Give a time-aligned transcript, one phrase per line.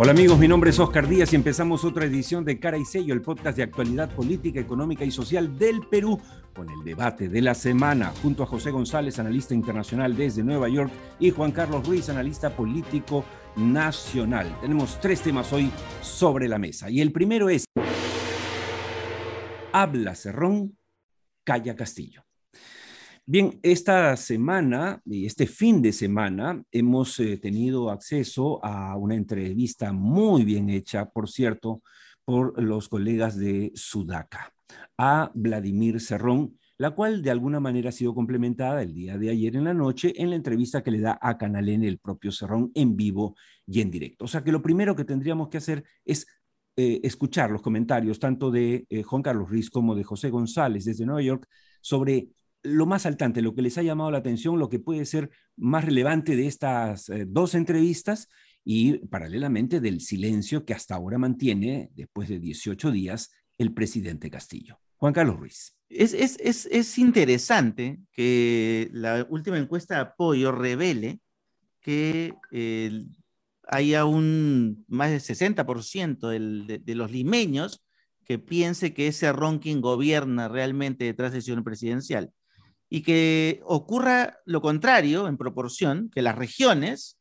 [0.00, 3.12] Hola amigos, mi nombre es Oscar Díaz y empezamos otra edición de Cara y Sello,
[3.12, 6.20] el podcast de actualidad política, económica y social del Perú,
[6.54, 10.92] con el debate de la semana, junto a José González, analista internacional desde Nueva York,
[11.18, 13.24] y Juan Carlos Ruiz, analista político
[13.56, 14.56] nacional.
[14.60, 15.68] Tenemos tres temas hoy
[16.00, 17.64] sobre la mesa y el primero es,
[19.72, 20.78] habla Cerrón,
[21.42, 22.22] calla Castillo.
[23.30, 29.92] Bien, esta semana y este fin de semana hemos eh, tenido acceso a una entrevista
[29.92, 31.82] muy bien hecha, por cierto,
[32.24, 34.54] por los colegas de Sudaca,
[34.96, 39.56] a Vladimir Cerrón, la cual de alguna manera ha sido complementada el día de ayer
[39.56, 42.96] en la noche en la entrevista que le da a Canal el propio Cerrón en
[42.96, 44.24] vivo y en directo.
[44.24, 46.26] O sea que lo primero que tendríamos que hacer es
[46.76, 51.04] eh, escuchar los comentarios tanto de eh, Juan Carlos Riz como de José González desde
[51.04, 51.46] Nueva York
[51.82, 52.30] sobre
[52.68, 55.84] lo más saltante, lo que les ha llamado la atención, lo que puede ser más
[55.84, 58.28] relevante de estas eh, dos entrevistas
[58.64, 64.78] y paralelamente del silencio que hasta ahora mantiene, después de 18 días, el presidente Castillo.
[64.96, 65.74] Juan Carlos Ruiz.
[65.88, 71.20] Es, es, interesante que la última encuesta de apoyo revele
[71.80, 72.34] que
[73.66, 77.84] haya un más del 60% de, los limeños
[78.24, 82.32] que piense que ese ronking gobierna realmente detrás del señor presidencial
[82.90, 87.18] y que ocurra lo contrario en proporción, que las regiones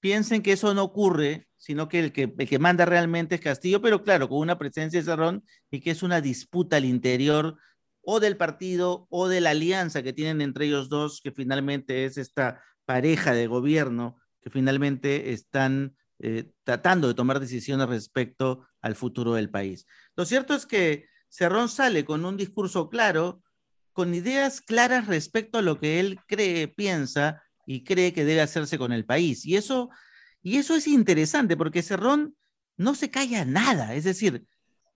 [0.00, 3.82] piensen que eso no ocurre, sino que el que, el que manda realmente es Castillo,
[3.82, 7.58] pero claro, con una presencia de Cerrón y que es una disputa al interior
[8.02, 12.16] o del partido o de la alianza que tienen entre ellos dos, que finalmente es
[12.16, 19.34] esta pareja de gobierno que finalmente están eh, tratando de tomar decisiones respecto al futuro
[19.34, 19.86] del país.
[20.16, 23.42] Lo cierto es que Cerrón sale con un discurso claro,
[23.92, 28.78] con ideas claras respecto a lo que él cree, piensa y cree que debe hacerse
[28.78, 29.44] con el país.
[29.44, 29.90] Y eso,
[30.42, 32.36] y eso es interesante porque Cerrón
[32.76, 34.46] no se calla nada, es decir,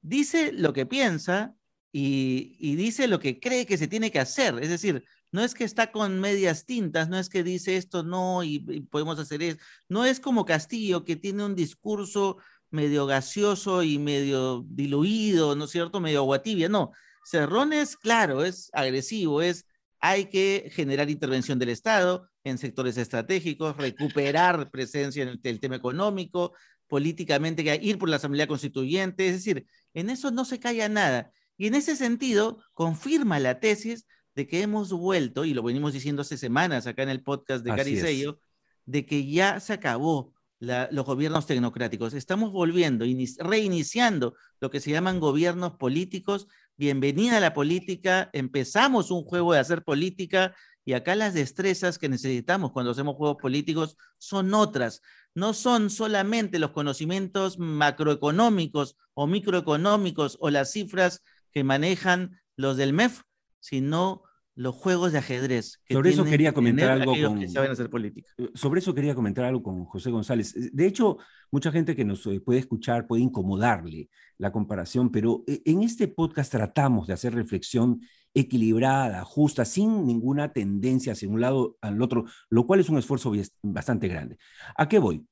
[0.00, 1.54] dice lo que piensa
[1.93, 4.59] y, dice lo que cree que se tiene que hacer.
[4.60, 8.43] Es decir, no es que está con medias tintas, no es que dice esto no
[8.43, 9.59] y, y podemos hacer eso.
[9.88, 12.38] No es como Castillo que tiene un discurso
[12.71, 16.00] medio gaseoso y medio diluido, ¿no es cierto?
[16.00, 16.93] Medio agua tibia, no.
[17.25, 19.67] Cerrón es claro, es agresivo, es
[20.01, 26.53] hay que generar intervención del Estado en sectores estratégicos, recuperar presencia en el, tema económico,
[26.87, 31.33] políticamente, ir por la Asamblea Constituyente, es decir, en eso no se calla nada.
[31.57, 36.21] Y en ese sentido, confirma la tesis de que hemos vuelto, y lo venimos diciendo
[36.21, 38.41] hace semanas acá en el podcast de Caricello,
[38.84, 42.15] de que ya se acabó los gobiernos tecnocráticos.
[42.15, 43.05] Estamos volviendo,
[43.39, 46.47] reiniciando lo que se llaman gobiernos políticos
[46.77, 50.55] bienvenida a la política, empezamos un juego de hacer política
[50.85, 55.01] y acá las destrezas que necesitamos cuando hacemos juegos políticos son otras.
[55.34, 62.93] No son solamente los conocimientos macroeconómicos o microeconómicos o las cifras que manejan los del
[62.93, 63.23] MEF,
[63.61, 64.23] sino
[64.56, 65.81] los juegos de ajedrez.
[65.91, 68.31] sobre eso quería comentar algo con, que saben hacer política.
[68.38, 70.54] Eh, sobre eso quería comentar algo con José González.
[70.56, 71.19] Eh, de hecho,
[71.50, 76.53] mucha gente que nos eh, puede escuchar puede incomodarle la comparación, pero en este podcast
[76.53, 78.00] tratamos de hacer reflexión
[78.32, 83.32] equilibrada, justa, sin ninguna tendencia hacia un lado al otro, lo cual es un esfuerzo
[83.62, 84.38] bastante grande.
[84.76, 85.26] ¿A qué voy?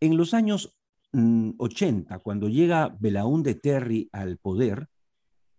[0.00, 0.76] En los años
[1.12, 4.88] 80, mm, cuando llega Belaúnde Terry al poder,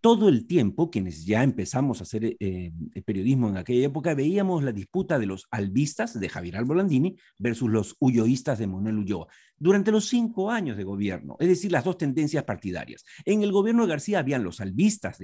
[0.01, 2.71] todo el tiempo, quienes ya empezamos a hacer eh,
[3.05, 7.95] periodismo en aquella época, veíamos la disputa de los albistas de Javier Albolandini versus los
[7.99, 9.27] ulloístas de Manuel Ulloa,
[9.57, 13.03] durante los cinco años de gobierno, es decir, las dos tendencias partidarias.
[13.25, 15.17] En el gobierno de García habían los albistas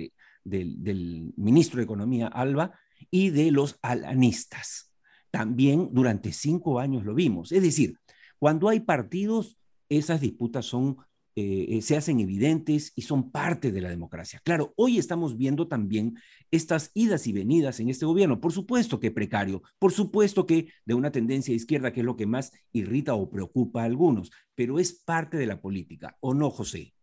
[0.43, 2.77] del ministro de Economía, Alba,
[3.09, 4.91] y de los alanistas.
[5.31, 7.51] También durante cinco años lo vimos.
[7.51, 7.97] Es decir,
[8.39, 9.57] cuando hay partidos,
[9.89, 10.97] esas disputas son
[11.37, 14.39] eh, eh, se hacen evidentes y son parte de la democracia.
[14.43, 16.15] Claro, hoy estamos viendo también
[16.49, 18.39] estas idas y venidas en este gobierno.
[18.39, 22.25] Por supuesto que precario, por supuesto que de una tendencia izquierda, que es lo que
[22.25, 26.93] más irrita o preocupa a algunos, pero es parte de la política, ¿o no, José?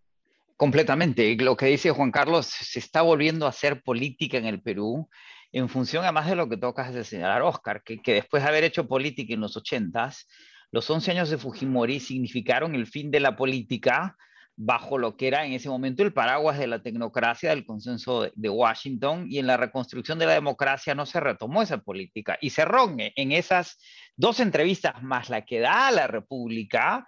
[0.56, 1.36] Completamente.
[1.36, 5.08] Lo que dice Juan Carlos, se está volviendo a hacer política en el Perú
[5.52, 8.64] en función además de lo que tocas de señalar, Oscar, que, que después de haber
[8.64, 10.26] hecho política en los ochentas,
[10.72, 14.16] los 11 años de Fujimori significaron el fin de la política
[14.56, 18.48] bajo lo que era en ese momento el paraguas de la tecnocracia, del consenso de,
[18.48, 22.38] Washington, y en la reconstrucción de la democracia no se retomó esa política.
[22.40, 23.78] Y Cerrón, en esas
[24.16, 27.06] dos entrevistas más la que da a la República,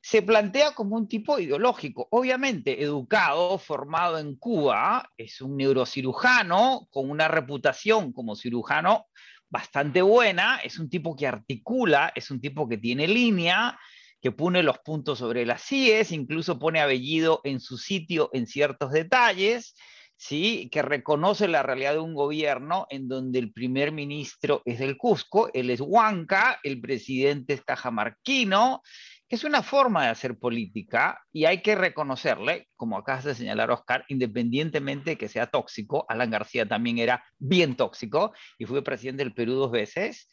[0.00, 2.08] se plantea como un tipo ideológico.
[2.10, 9.06] Obviamente, educado, formado en Cuba, es un neurocirujano con una reputación como cirujano
[9.54, 13.78] bastante buena, es un tipo que articula, es un tipo que tiene línea,
[14.20, 18.90] que pone los puntos sobre las CIES, incluso pone apellido en su sitio en ciertos
[18.90, 19.76] detalles,
[20.16, 20.68] ¿sí?
[20.72, 25.50] que reconoce la realidad de un gobierno en donde el primer ministro es del Cusco,
[25.54, 28.82] él es Huanca, el presidente es cajamarquino,
[29.28, 33.70] que es una forma de hacer política y hay que reconocerle, como acabas de señalar
[33.70, 39.24] Oscar, independientemente de que sea tóxico, Alan García también era bien tóxico y fue presidente
[39.24, 40.28] del Perú dos veces,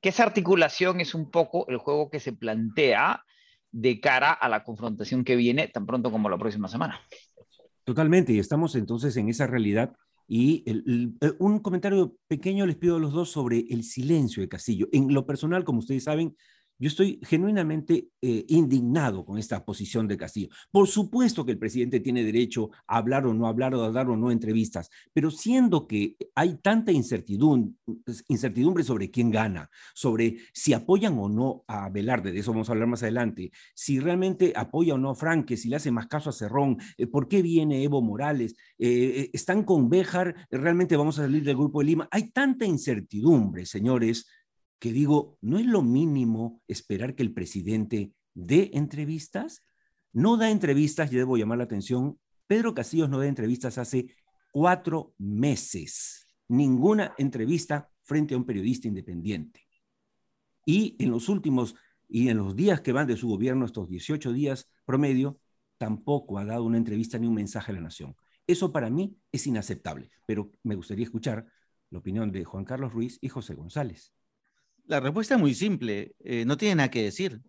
[0.00, 3.22] que esa articulación es un poco el juego que se plantea
[3.72, 7.00] de cara a la confrontación que viene tan pronto como la próxima semana.
[7.84, 9.94] Totalmente, y estamos entonces en esa realidad.
[10.28, 14.88] Y eh, un comentario pequeño les pido a los dos sobre el silencio de Castillo.
[14.92, 16.36] En lo personal, como ustedes saben,
[16.78, 20.48] yo estoy genuinamente eh, indignado con esta posición de Castillo.
[20.70, 24.08] Por supuesto que el presidente tiene derecho a hablar o no hablar o a dar
[24.10, 27.74] o no entrevistas, pero siendo que hay tanta incertidumbre,
[28.28, 32.72] incertidumbre sobre quién gana, sobre si apoyan o no a Velarde, de eso vamos a
[32.72, 36.30] hablar más adelante, si realmente apoya o no a Franque, si le hace más caso
[36.30, 41.22] a Cerrón, eh, por qué viene Evo Morales, eh, están con Béjar, realmente vamos a
[41.22, 42.08] salir del Grupo de Lima.
[42.10, 44.26] Hay tanta incertidumbre, señores,
[44.78, 49.64] que digo, ¿no es lo mínimo esperar que el presidente dé entrevistas?
[50.12, 54.14] No da entrevistas, yo debo llamar la atención, Pedro Castillo no da entrevistas hace
[54.52, 59.66] cuatro meses, ninguna entrevista frente a un periodista independiente.
[60.64, 61.74] Y en los últimos,
[62.08, 65.40] y en los días que van de su gobierno, estos 18 días promedio,
[65.78, 68.16] tampoco ha dado una entrevista ni un mensaje a la nación.
[68.46, 71.46] Eso para mí es inaceptable, pero me gustaría escuchar
[71.90, 74.14] la opinión de Juan Carlos Ruiz y José González.
[74.86, 76.14] La respuesta es muy simple.
[76.20, 77.40] Eh, no tiene nada que decir.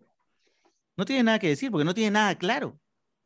[0.96, 2.80] No tiene nada que decir porque no tiene nada claro.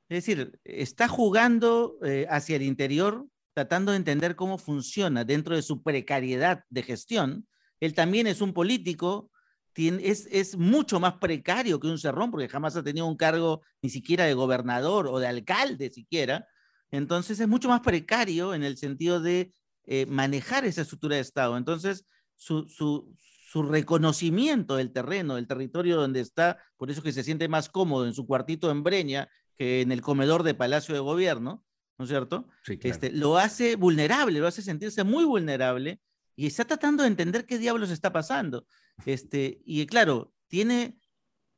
[0.08, 5.62] Es decir, está jugando eh, hacia el interior, tratando de entender cómo funciona dentro de
[5.62, 7.48] su precariedad de gestión.
[7.80, 9.30] Él también es un político,
[9.74, 13.88] es, es mucho más precario que un cerrón porque jamás ha tenido un cargo ni
[13.88, 16.46] siquiera de gobernador o de alcalde siquiera.
[16.90, 19.54] Entonces es mucho más precario en el sentido de
[19.86, 21.56] eh, manejar esa estructura de Estado.
[21.56, 22.06] Entonces,
[22.36, 23.16] su,
[23.52, 28.06] su reconocimiento del terreno, del territorio donde está, por eso que se siente más cómodo
[28.06, 29.28] en su cuartito en Breña
[29.58, 31.62] que en el comedor de Palacio de Gobierno,
[31.98, 32.48] ¿no es cierto?
[32.66, 36.00] este, lo hace vulnerable, lo hace sentirse muy vulnerable
[36.34, 38.64] y está tratando de entender qué diablos está pasando.
[39.04, 40.98] Este, y claro, tiene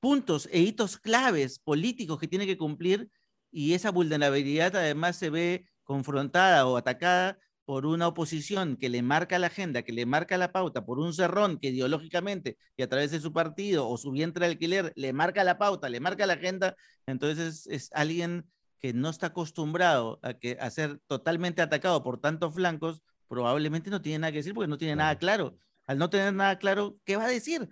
[0.00, 3.08] puntos e hitos claves políticos que tiene que cumplir
[3.52, 9.38] y esa vulnerabilidad además se ve confrontada o atacada por una oposición que le marca
[9.38, 13.10] la agenda, que le marca la pauta, por un cerrón que ideológicamente y a través
[13.10, 16.34] de su partido o su vientre de alquiler le marca la pauta, le marca la
[16.34, 16.76] agenda,
[17.06, 18.46] entonces es, alguien
[18.78, 24.02] que no está acostumbrado a, que, a ser totalmente atacado por tantos flancos, probablemente no
[24.02, 25.56] tiene nada que decir porque no tiene nada claro.
[25.86, 27.68] Al no tener nada claro, ¿qué va a decir?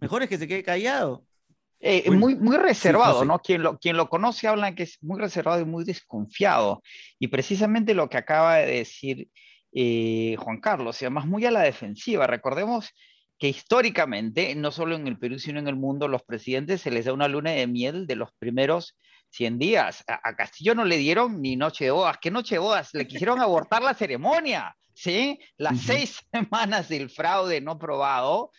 [0.00, 1.24] Mejor es que se quede callado.
[1.82, 3.38] Eh, muy, muy reservado, ¿no?
[3.38, 6.82] Quien lo, quien lo conoce habla que es muy reservado y muy desconfiado.
[7.18, 9.28] Y precisamente lo que acaba de decir
[9.72, 12.26] eh, Juan Carlos, y además muy a la defensiva.
[12.26, 12.92] Recordemos
[13.38, 17.06] que históricamente, no solo en el Perú, sino en el mundo, los presidentes se les
[17.06, 18.98] da una luna de miel de los primeros
[19.30, 20.04] 100 días.
[20.06, 22.18] A, Castillo no le dieron ni noche de bodas.
[22.20, 22.90] ¿Qué noche de bodas?
[22.92, 25.38] Le quisieron abortar la ceremonia, ¿sí?
[25.56, 28.50] Las seis semanas del fraude no probado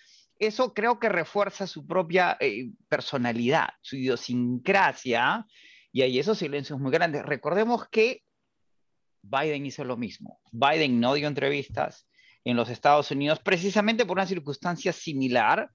[0.42, 5.46] eso creo que refuerza su propia eh, personalidad, su idiosincrasia,
[5.92, 7.24] y hay esos silencios muy grandes.
[7.24, 8.24] Recordemos que
[9.22, 10.40] Biden hizo lo mismo.
[10.52, 12.08] Biden no dio entrevistas
[12.44, 15.70] en los Estados Unidos precisamente por una circunstancia similar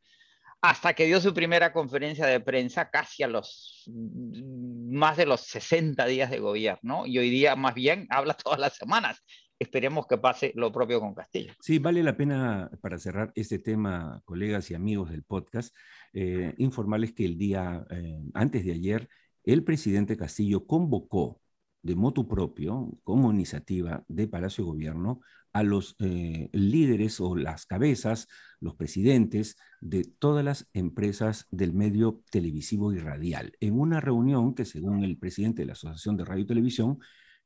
[0.61, 5.43] hasta que dio su primera conferencia de prensa casi a los mm, más de los
[5.43, 9.23] 60 días de gobierno y hoy día más bien habla todas las semanas
[9.59, 11.53] esperemos que pase lo propio con Castillo.
[11.61, 15.75] Sí, vale la pena para cerrar este tema, colegas y amigos del podcast,
[16.13, 19.09] eh, informarles que el día eh, antes de ayer,
[19.45, 21.41] el presidente Castillo convocó
[21.83, 25.21] de motu propio, como iniciativa de Palacio de Gobierno,
[25.53, 28.29] a los eh, líderes o las cabezas,
[28.61, 34.65] los presidentes de todas las empresas del medio televisivo y radial, en una reunión que,
[34.65, 36.99] según el presidente de la Asociación de Radio y Televisión,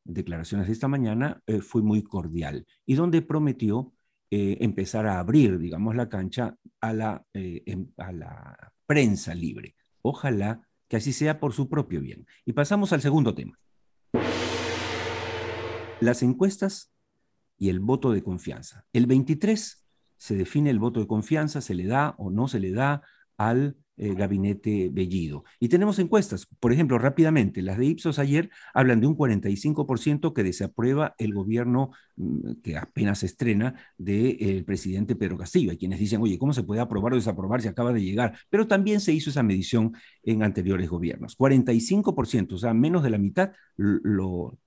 [0.05, 3.93] declaraciones de esta mañana eh, fue muy cordial y donde prometió
[4.31, 9.75] eh, empezar a abrir, digamos, la cancha a la, eh, a la prensa libre.
[10.03, 12.27] Ojalá que así sea por su propio bien.
[12.45, 13.59] Y pasamos al segundo tema.
[16.01, 16.93] Las encuestas
[17.59, 18.85] y el voto de confianza.
[18.93, 19.85] El 23
[20.17, 23.03] se define el voto de confianza, se le da o no se le da
[23.37, 25.45] al eh, gabinete Bellido.
[25.59, 30.43] Y tenemos encuestas, por ejemplo, rápidamente, las de Ipsos ayer hablan de un 45% que
[30.43, 35.71] desaprueba el gobierno mm, que apenas estrena del presidente Pedro Castillo.
[35.71, 38.39] Hay quienes dicen, oye, ¿cómo se puede aprobar o desaprobar si acaba de llegar?
[38.49, 39.93] Pero también se hizo esa medición
[40.23, 41.37] en anteriores gobiernos.
[41.37, 44.59] 45%, o sea, menos de la mitad lo,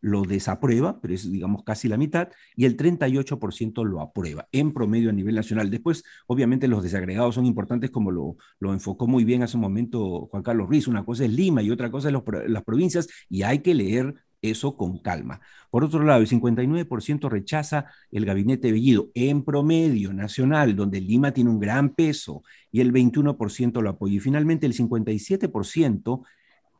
[0.00, 5.10] lo desaprueba, pero es, digamos, casi la mitad, y el 38% lo aprueba, en promedio
[5.10, 5.70] a nivel nacional.
[5.70, 10.26] Después, obviamente, los desagregados son importantes, como lo, lo enfocó muy bien hace un momento
[10.30, 10.88] Juan Carlos Ruiz.
[10.88, 12.14] Una cosa es Lima y otra cosa es
[12.48, 15.40] las provincias, y hay que leer eso con calma.
[15.70, 21.50] Por otro lado, el 59% rechaza el gabinete Bellido en promedio nacional, donde Lima tiene
[21.50, 24.14] un gran peso, y el 21% lo apoya.
[24.14, 26.22] Y finalmente, el 57%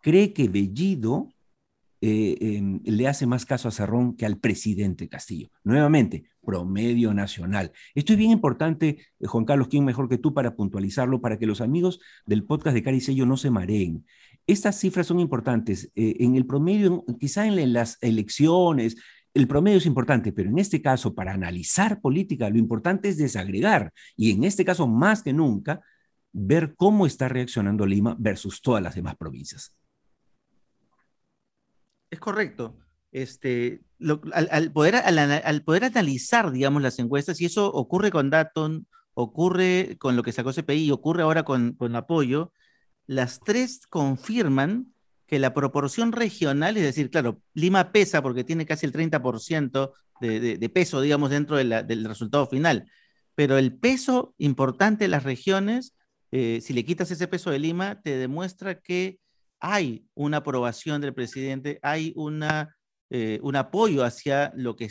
[0.03, 1.33] cree que Bellido
[2.01, 5.51] eh, em, le hace más caso a Cerrón que al presidente Castillo.
[5.65, 7.73] Nuevamente, promedio nacional.
[7.95, 11.47] Esto es bien importante, eh, Juan Carlos, ¿quién mejor que tú para puntualizarlo, para que
[11.47, 14.07] los amigos del podcast de Caricello no se mareen?
[14.47, 15.91] Estas cifras son importantes.
[15.95, 18.97] Eh, en el promedio, quizá en las elecciones,
[19.35, 23.93] el promedio es importante, pero en este caso, para analizar política, lo importante es desagregar.
[24.17, 25.81] Y en este caso, más que nunca,
[26.33, 29.75] ver cómo está reaccionando Lima versus todas las demás provincias.
[32.11, 32.77] Es correcto.
[33.11, 33.81] Este,
[34.33, 40.17] al, poder, al, poder analizar, digamos, las encuestas, y eso ocurre con Daton, ocurre con
[40.17, 42.53] lo que sacó CPI, ocurre ahora con, con apoyo,
[43.07, 44.93] las tres confirman
[45.27, 50.59] que la proporción regional, es decir, claro, Lima pesa porque tiene casi el 30% de,
[50.59, 52.91] de, peso, digamos, dentro del resultado final,
[53.35, 55.95] pero el peso importante de las regiones,
[56.31, 59.19] eh, si le quitas ese peso de Lima, te demuestra que
[59.61, 62.77] hay una aprobación del presidente, hay una,
[63.11, 64.89] eh, un apoyo hacia lo que,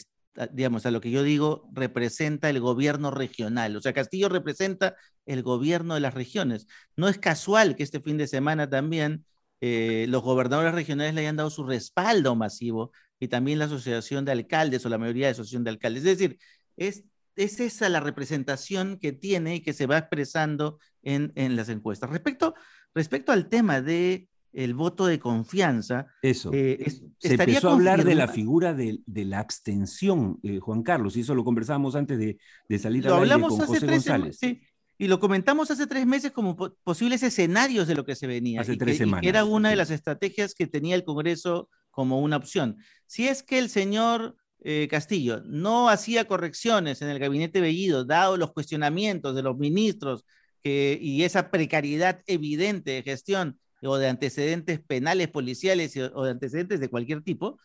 [0.52, 3.76] digamos, a lo que yo digo representa el gobierno regional.
[3.76, 4.96] O sea, Castillo representa
[5.26, 6.68] el gobierno de las regiones.
[6.96, 9.26] No es casual que este fin de semana también
[9.62, 14.32] eh, los gobernadores regionales le hayan dado su respaldo masivo y también la asociación de
[14.32, 16.06] alcaldes o la mayoría de asociación de alcaldes.
[16.06, 16.38] Es decir,
[16.76, 17.04] es,
[17.36, 22.10] es esa la representación que tiene y que se va expresando en, en las encuestas.
[22.10, 22.54] Respecto,
[22.94, 26.08] respecto al tema de el voto de confianza.
[26.22, 26.52] Eso.
[26.54, 31.22] Eh, se empezó a hablar de la figura de, la abstención, eh, Juan Carlos, y
[31.22, 34.38] eso lo conversábamos antes de, salir a hablar con José González.
[34.40, 34.62] Sí,
[34.98, 38.62] y lo comentamos hace tres meses como posibles escenarios de lo que se venía.
[38.62, 39.28] Hace tres semanas.
[39.28, 42.78] era una de las estrategias que tenía el Congreso como una opción.
[43.06, 48.38] Si es que el señor eh, Castillo no hacía correcciones en el gabinete Bellido, dado
[48.38, 50.26] los cuestionamientos de los ministros
[50.64, 56.90] y esa precariedad evidente de gestión o de antecedentes penales policiales o de antecedentes de
[56.90, 57.60] cualquier tipo,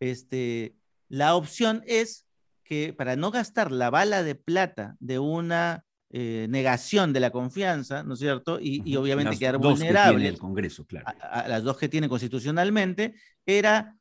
[0.00, 0.74] este,
[1.08, 2.26] la opción es
[2.64, 8.02] que para no gastar la bala de plata de una eh, negación de la confianza,
[8.02, 8.58] ¿no es cierto?
[8.60, 11.06] Y, obviamente quedar vulnerable el Congreso, claro.
[11.20, 13.94] a, las dos que tiene constitucionalmente, era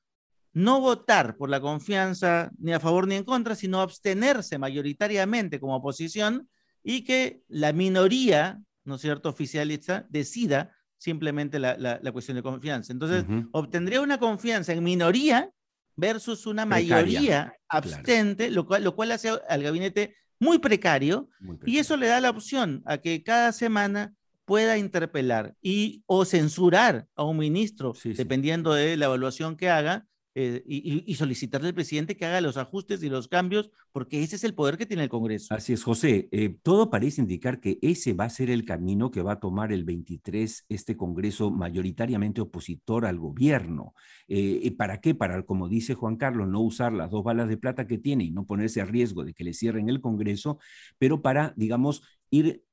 [0.53, 5.75] no votar por la confianza ni a favor ni en contra, sino abstenerse mayoritariamente como
[5.75, 6.49] oposición
[6.81, 12.91] y que la minoría, ¿no es cierto?, oficialista decida simplemente la, cuestión de confianza.
[12.91, 15.49] Entonces, obtendría una confianza en minoría
[15.95, 21.29] versus una mayoría abstente, lo, cual, lo cual hace al gabinete muy precario,
[21.65, 24.13] y eso le da la opción a que cada semana
[24.45, 30.05] pueda interpelar y o censurar a un ministro, dependiendo de la evaluación que haga,
[30.39, 34.43] eh, y, solicitarle al presidente que haga los ajustes y los cambios, porque ese es
[34.43, 35.51] el poder que tiene el Congreso.
[35.55, 36.29] Así es, José.
[36.31, 39.71] Eh, todo parece indicar que ese va a ser el camino que va a tomar
[39.71, 43.95] el 23 este Congreso mayoritariamente opositor al gobierno.
[44.27, 45.15] Eh, ¿Para qué?
[45.15, 48.29] Para, como dice Juan Carlos, no usar las dos balas de plata que tiene y
[48.29, 50.59] no ponerse a riesgo de que le cierren el Congreso,
[50.99, 52.63] pero para, digamos, ir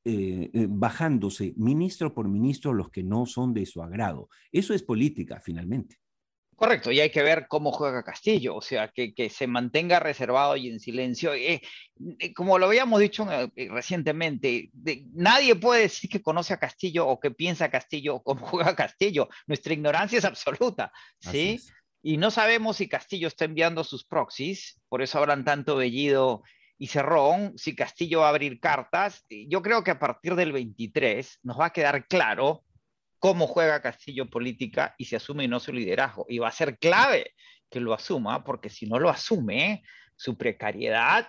[0.69, 4.29] bajándose ministro por ministro los que no son de su agrado.
[4.53, 6.04] Eso es política, finalmente.
[6.57, 10.69] Correcto, y hay que ver cómo juega Castillo, o sea, que, se mantenga reservado y
[10.69, 11.35] en silencio.
[11.35, 11.61] Eh,
[12.19, 14.71] eh, como lo habíamos dicho eh, recientemente,
[15.13, 19.29] nadie puede decir que conoce a Castillo o que piensa Castillo o cómo juega Castillo.
[19.47, 21.61] Nuestra ignorancia es absoluta, ¿sí?
[22.03, 26.43] Y no sabemos si Castillo está enviando sus proxies, por eso hablan tanto Bellido
[26.79, 29.25] y Cerrón, si Castillo va a abrir cartas.
[29.49, 32.63] Yo creo que a partir del 23 nos va a quedar claro
[33.19, 36.27] cómo juega Castillo política y se asume no su liderazgo.
[36.29, 37.33] Y va a ser clave
[37.71, 39.83] que lo asuma, porque si no lo asume,
[40.17, 41.29] su precariedad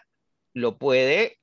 [0.53, 1.39] lo puede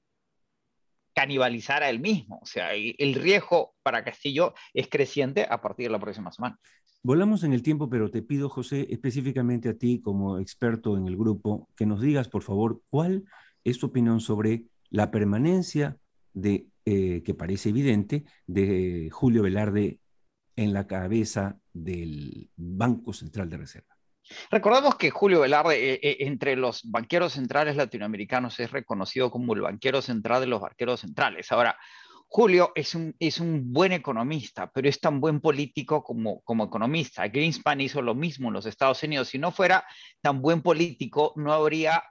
[1.14, 2.38] canibalizar a él mismo.
[2.42, 6.58] O sea, el riesgo para Castillo es creciente a partir de la próxima semana.
[7.02, 11.16] Volamos en el tiempo, pero te pido, José, específicamente a ti como experto en el
[11.16, 13.24] grupo, que nos digas, por favor, cuál
[13.64, 15.96] es tu opinión sobre la permanencia
[16.32, 19.98] de eh, que parece evidente, de Julio Velarde
[20.56, 23.96] en la cabeza del Banco Central de Reserva.
[24.50, 29.62] Recordamos que Julio Velarde, eh, eh, entre los banqueros centrales latinoamericanos, es reconocido como el
[29.62, 31.50] banquero central de los banqueros centrales.
[31.52, 31.76] Ahora,
[32.28, 37.28] Julio es un, es un buen economista, pero es tan buen político como, como economista.
[37.28, 39.28] Greenspan hizo lo mismo en los Estados Unidos.
[39.28, 39.84] Si no fuera
[40.22, 42.02] tan buen político, no habría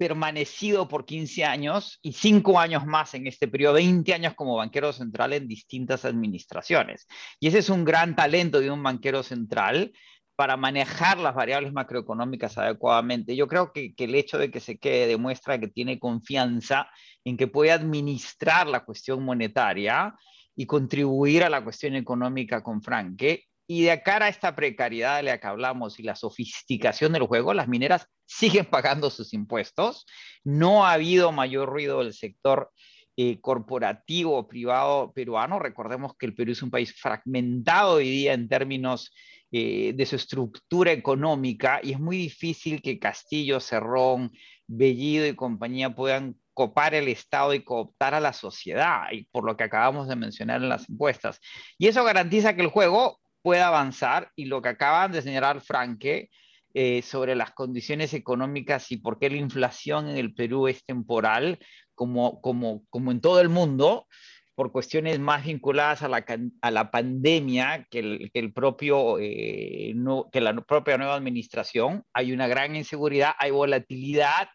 [0.00, 4.94] permanecido por 15 años y 5 años más en este periodo, 20 años como banquero
[4.94, 7.06] central en distintas administraciones.
[7.38, 9.92] Y ese es un gran talento de un banquero central
[10.36, 13.36] para manejar las variables macroeconómicas adecuadamente.
[13.36, 16.88] Yo creo que, el hecho de que se quede demuestra que tiene confianza
[17.22, 20.14] en que puede administrar la cuestión monetaria
[20.56, 23.44] y contribuir a la cuestión económica con Franque.
[23.66, 27.52] Y de cara a esta precariedad de la que hablamos y la sofisticación del juego,
[27.52, 30.06] las mineras siguen pagando sus impuestos.
[30.44, 32.70] No ha habido mayor ruido del sector
[33.16, 35.58] eh, corporativo privado peruano.
[35.58, 39.12] Recordemos que el Perú es un país fragmentado hoy día en términos
[39.50, 44.30] eh, de su estructura económica y es muy difícil que Castillo, Cerrón,
[44.68, 49.56] Bellido y compañía puedan copar el Estado y cooptar a la sociedad, y por lo
[49.56, 51.40] que acabamos de mencionar en las encuestas.
[51.78, 56.28] Y eso garantiza que el juego pueda avanzar y lo que acaban de señalar Franque
[56.74, 61.58] eh, sobre las condiciones económicas y por qué la inflación en el Perú es temporal,
[61.94, 64.06] como, como, como en todo el mundo,
[64.54, 66.24] por cuestiones más vinculadas a la,
[66.60, 72.04] a la pandemia que, el, que el propio, eh, no, que la propia nueva administración.
[72.12, 74.48] Hay una gran inseguridad, hay volatilidad,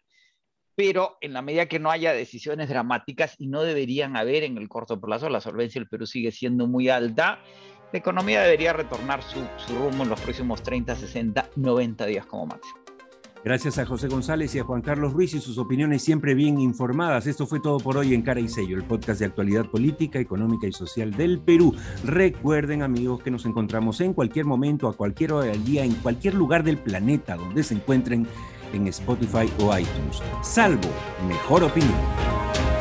[0.76, 4.68] pero en la medida que no haya decisiones dramáticas y no deberían haber en el
[4.68, 7.40] corto plazo, la solvencia del Perú sigue siendo muy alta.
[7.96, 12.44] La economía debería retornar su, su rumbo en los próximos 30, 60, 90 días como
[12.44, 12.78] máximo.
[13.42, 17.26] Gracias a José González y a Juan Carlos Ruiz y sus opiniones siempre bien informadas.
[17.26, 20.66] Esto fue todo por hoy en Cara y Sello, el podcast de actualidad política, económica
[20.66, 21.74] y social del Perú.
[22.04, 26.34] Recuerden, amigos, que nos encontramos en cualquier momento, a cualquier hora del día, en cualquier
[26.34, 28.26] lugar del planeta donde se encuentren
[28.74, 30.22] en Spotify o iTunes.
[30.42, 30.90] Salvo
[31.26, 32.75] mejor opinión.